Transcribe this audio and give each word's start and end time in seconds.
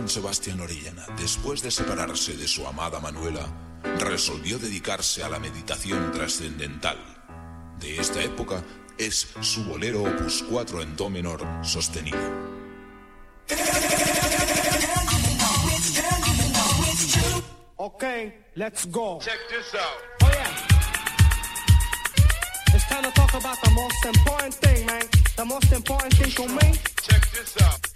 Johann 0.00 0.08
Sebastian 0.08 0.60
Orellana, 0.60 1.04
después 1.18 1.60
de 1.60 1.70
separarse 1.70 2.34
de 2.34 2.48
su 2.48 2.66
amada 2.66 3.00
Manuela, 3.00 3.46
resolvió 3.98 4.58
dedicarse 4.58 5.22
a 5.22 5.28
la 5.28 5.38
meditación 5.38 6.10
trascendental. 6.10 6.96
De 7.78 8.00
esta 8.00 8.22
época 8.22 8.64
es 8.96 9.28
su 9.42 9.62
bolero 9.64 10.02
opus 10.04 10.42
4 10.48 10.80
en 10.80 10.96
do 10.96 11.10
menor 11.10 11.46
sostenido. 11.62 12.18
Okay, 17.76 18.32
let's 18.54 18.86
go. 18.86 19.18
Check 19.20 19.38
this 19.50 19.74
out. 19.74 20.00
Oh 20.22 20.30
yeah. 20.32 20.48
It's 22.74 22.88
time 22.88 23.02
to 23.02 23.10
talk 23.10 23.34
about 23.34 23.60
the 23.62 23.70
most 23.72 24.06
important 24.06 24.54
thing, 24.54 24.86
man. 24.86 25.02
The 25.36 25.44
most 25.44 25.70
important 25.72 26.14
thing 26.14 26.30
to 26.36 26.48
me. 26.54 26.72
Check 27.02 27.30
this 27.32 27.60
out. 27.62 27.89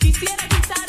Quisiera 0.00 0.48
quitar 0.48 0.85